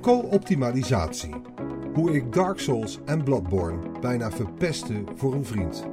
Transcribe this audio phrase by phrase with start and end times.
[0.00, 1.34] Co-optimalisatie.
[1.94, 5.86] Hoe ik Dark Souls en Bloodborne bijna verpestte voor een vriend.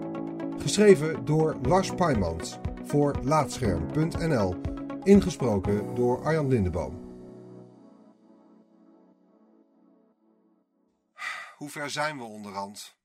[0.57, 4.55] Geschreven door Lars Paimans voor Laatscherm.nl.
[5.03, 7.01] Ingesproken door Arjan Lindeboom.
[11.57, 12.95] Hoe ver zijn we onderhand?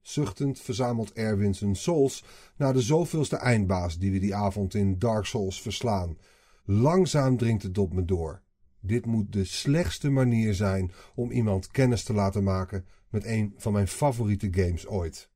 [0.00, 2.24] Zuchtend verzamelt Erwin zijn souls
[2.56, 6.18] naar de zoveelste eindbaas die we die avond in Dark Souls verslaan.
[6.64, 8.42] Langzaam dringt het op me door.
[8.88, 13.72] Dit moet de slechtste manier zijn om iemand kennis te laten maken met een van
[13.72, 15.30] mijn favoriete games ooit.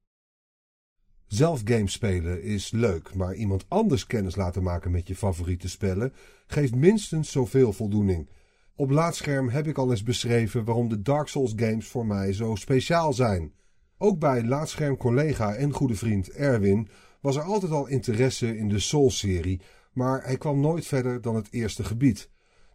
[1.27, 6.13] Zelf games spelen is leuk, maar iemand anders kennis laten maken met je favoriete spellen
[6.47, 8.29] geeft minstens zoveel voldoening.
[8.77, 12.55] Op laadscherm heb ik al eens beschreven waarom de Dark Souls games voor mij zo
[12.55, 13.53] speciaal zijn.
[13.99, 16.89] Ook bij laadscherm collega en goede vriend Erwin
[17.21, 19.61] was er altijd al interesse in de Souls-serie,
[19.93, 22.31] maar hij kwam nooit verder dan het eerste gebied.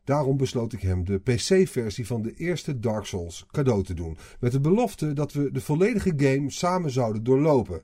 [0.07, 4.51] Daarom besloot ik hem de PC-versie van de eerste Dark Souls cadeau te doen, met
[4.51, 7.83] de belofte dat we de volledige game samen zouden doorlopen.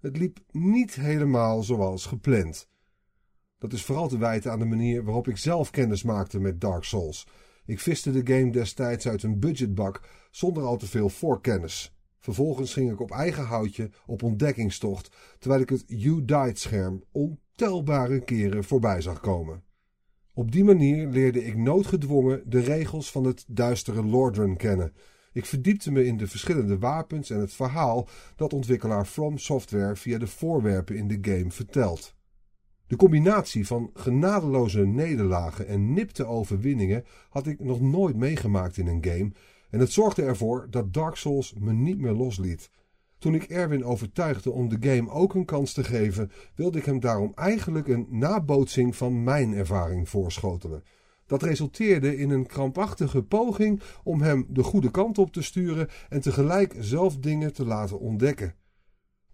[0.00, 2.68] Het liep niet helemaal zoals gepland.
[3.58, 6.84] Dat is vooral te wijten aan de manier waarop ik zelf kennis maakte met Dark
[6.84, 7.26] Souls.
[7.64, 11.96] Ik viste de game destijds uit een budgetbak zonder al te veel voorkennis.
[12.18, 18.20] Vervolgens ging ik op eigen houtje op ontdekkingstocht, terwijl ik het You Died scherm ontelbare
[18.20, 19.62] keren voorbij zag komen.
[20.34, 24.92] Op die manier leerde ik noodgedwongen de regels van het duistere Lordran kennen.
[25.32, 30.18] Ik verdiepte me in de verschillende wapens en het verhaal dat ontwikkelaar From Software via
[30.18, 32.14] de voorwerpen in de game vertelt.
[32.86, 39.04] De combinatie van genadeloze nederlagen en nipte overwinningen had ik nog nooit meegemaakt in een
[39.04, 39.32] game
[39.70, 42.70] en het zorgde ervoor dat Dark Souls me niet meer losliet.
[43.22, 47.00] Toen ik Erwin overtuigde om de game ook een kans te geven, wilde ik hem
[47.00, 50.82] daarom eigenlijk een nabootsing van mijn ervaring voorschotelen.
[51.26, 56.20] Dat resulteerde in een krampachtige poging om hem de goede kant op te sturen en
[56.20, 58.54] tegelijk zelf dingen te laten ontdekken.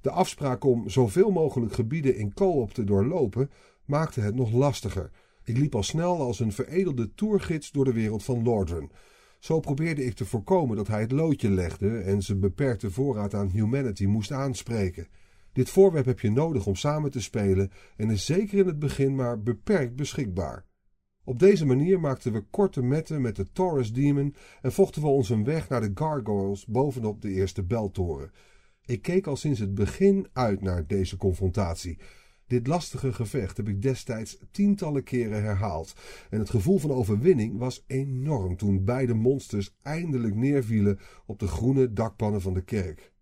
[0.01, 3.51] De afspraak om zoveel mogelijk gebieden in co-op te doorlopen
[3.85, 5.11] maakte het nog lastiger.
[5.45, 8.91] Ik liep al snel als een veredelde tourgids door de wereld van Lordran.
[9.39, 13.49] Zo probeerde ik te voorkomen dat hij het loodje legde en zijn beperkte voorraad aan
[13.49, 15.07] humanity moest aanspreken.
[15.53, 19.15] Dit voorwerp heb je nodig om samen te spelen en is zeker in het begin
[19.15, 20.65] maar beperkt beschikbaar.
[21.25, 25.29] Op deze manier maakten we korte metten met de Taurus Demon en vochten we ons
[25.29, 28.31] een weg naar de gargoyles bovenop de eerste beltoren.
[28.85, 31.99] Ik keek al sinds het begin uit naar deze confrontatie.
[32.49, 35.95] Dit lastige gevecht heb ik destijds tientallen keren herhaald
[36.31, 41.93] en het gevoel van overwinning was enorm toen beide monsters eindelijk neervielen op de groene
[41.93, 43.13] dakpannen van de kerk.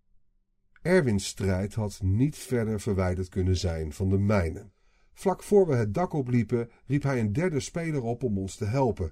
[0.81, 4.69] Erwins strijd had niet verder verwijderd kunnen zijn van de mijne.
[5.13, 8.65] Vlak voor we het dak opliepen, riep hij een derde speler op om ons te
[8.65, 9.11] helpen.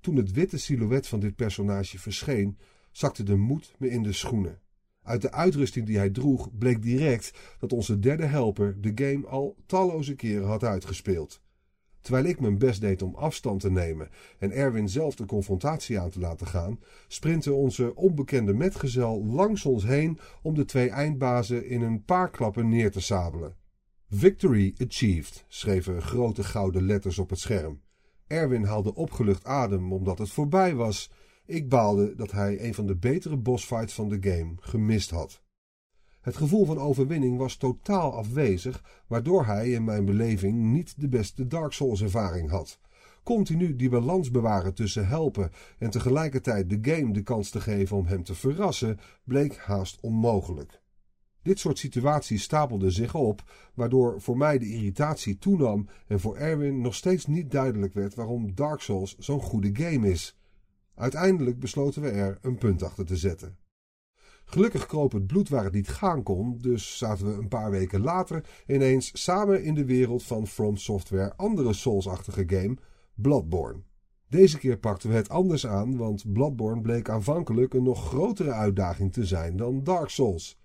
[0.00, 2.58] Toen het witte silhouet van dit personage verscheen,
[2.90, 4.60] zakte de moed me in de schoenen.
[5.06, 9.56] Uit de uitrusting die hij droeg bleek direct dat onze derde helper de game al
[9.66, 11.40] talloze keren had uitgespeeld.
[12.00, 14.08] Terwijl ik mijn best deed om afstand te nemen
[14.38, 19.84] en Erwin zelf de confrontatie aan te laten gaan, sprintte onze onbekende metgezel langs ons
[19.84, 23.56] heen om de twee eindbazen in een paar klappen neer te sabelen.
[24.10, 27.80] Victory achieved, schreven grote gouden letters op het scherm.
[28.26, 31.10] Erwin haalde opgelucht adem omdat het voorbij was
[31.46, 35.42] ik baalde dat hij een van de betere bossfights van de game gemist had.
[36.20, 41.46] Het gevoel van overwinning was totaal afwezig, waardoor hij in mijn beleving niet de beste
[41.46, 42.78] Dark Souls ervaring had.
[43.22, 48.06] Continu die balans bewaren tussen helpen en tegelijkertijd de game de kans te geven om
[48.06, 50.80] hem te verrassen, bleek haast onmogelijk.
[51.42, 53.42] Dit soort situaties stapelden zich op,
[53.74, 58.54] waardoor voor mij de irritatie toenam en voor Erwin nog steeds niet duidelijk werd waarom
[58.54, 60.36] Dark Souls zo'n goede game is.
[60.96, 63.56] Uiteindelijk besloten we er een punt achter te zetten.
[64.44, 68.00] Gelukkig kroop het bloed waar het niet gaan kon, dus zaten we een paar weken
[68.00, 72.76] later ineens samen in de wereld van From Software andere Souls-achtige game,
[73.14, 73.82] Bloodborne.
[74.28, 79.12] Deze keer pakten we het anders aan, want Bloodborne bleek aanvankelijk een nog grotere uitdaging
[79.12, 80.58] te zijn dan Dark Souls.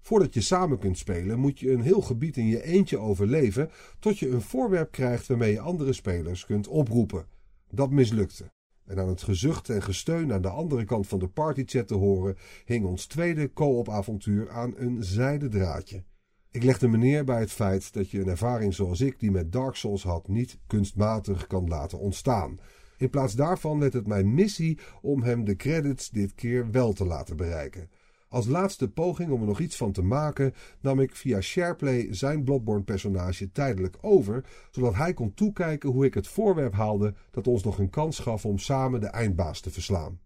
[0.00, 4.18] Voordat je samen kunt spelen, moet je een heel gebied in je eentje overleven tot
[4.18, 7.26] je een voorwerp krijgt waarmee je andere spelers kunt oproepen.
[7.70, 8.52] Dat mislukte.
[8.86, 12.36] En aan het gezucht en gesteun aan de andere kant van de partychat te horen,
[12.64, 16.04] hing ons tweede co-op avontuur aan een zijden draadje.
[16.50, 19.52] Ik legde me neer bij het feit dat je een ervaring zoals ik die met
[19.52, 22.58] Dark Souls had niet kunstmatig kan laten ontstaan.
[22.96, 27.04] In plaats daarvan werd het mijn missie om hem de credits dit keer wel te
[27.04, 27.90] laten bereiken.
[28.34, 32.44] Als laatste poging om er nog iets van te maken, nam ik via SharePlay zijn
[32.44, 37.78] Bloodborne-personage tijdelijk over, zodat hij kon toekijken hoe ik het voorwerp haalde dat ons nog
[37.78, 40.20] een kans gaf om samen de eindbaas te verslaan.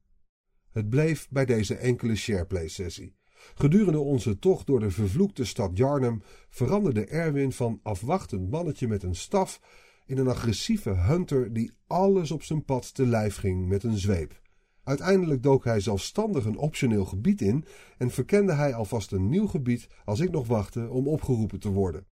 [0.73, 3.15] Het bleef bij deze enkele shareplay-sessie.
[3.55, 9.17] Gedurende onze tocht door de vervloekte stad Jarnum veranderde Erwin van afwachtend mannetje met een
[9.17, 9.61] staf
[10.07, 14.41] in een agressieve hunter die alles op zijn pad te lijf ging met een zweep.
[14.89, 17.65] Uiteindelijk dook hij zelfstandig een optioneel gebied in
[17.99, 22.07] en verkende hij alvast een nieuw gebied als ik nog wachtte om opgeroepen te worden.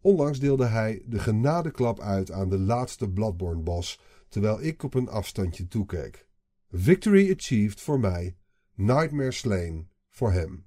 [0.00, 5.68] Onlangs deelde hij de genadeklap uit aan de laatste Bloodborne-bos, terwijl ik op een afstandje
[5.68, 6.26] toekeek.
[6.70, 8.36] Victory achieved voor mij,
[8.74, 10.66] nightmare slain voor hem.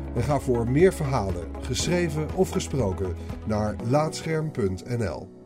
[0.15, 3.15] en ga voor meer verhalen, geschreven of gesproken,
[3.45, 5.40] naar laatscherm.nl.